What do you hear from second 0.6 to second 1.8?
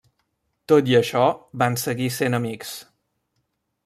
Tot i això, van